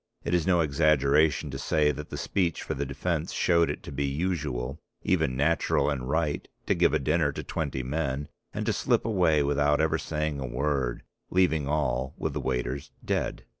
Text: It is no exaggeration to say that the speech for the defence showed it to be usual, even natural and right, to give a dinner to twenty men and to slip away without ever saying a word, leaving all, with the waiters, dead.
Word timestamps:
It 0.23 0.33
is 0.33 0.47
no 0.47 0.61
exaggeration 0.61 1.51
to 1.51 1.59
say 1.59 1.91
that 1.91 2.09
the 2.09 2.17
speech 2.17 2.63
for 2.63 2.73
the 2.73 2.87
defence 2.87 3.31
showed 3.31 3.69
it 3.69 3.83
to 3.83 3.91
be 3.91 4.05
usual, 4.05 4.81
even 5.03 5.37
natural 5.37 5.91
and 5.91 6.09
right, 6.09 6.47
to 6.65 6.73
give 6.73 6.91
a 6.95 6.97
dinner 6.97 7.31
to 7.31 7.43
twenty 7.43 7.83
men 7.83 8.27
and 8.51 8.65
to 8.65 8.73
slip 8.73 9.05
away 9.05 9.43
without 9.43 9.79
ever 9.79 9.99
saying 9.99 10.39
a 10.39 10.47
word, 10.47 11.03
leaving 11.29 11.67
all, 11.67 12.15
with 12.17 12.33
the 12.33 12.41
waiters, 12.41 12.89
dead. 13.05 13.43